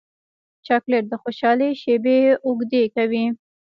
[0.65, 3.25] چاکلېټ د خوشحالۍ شېبې اوږدې کوي.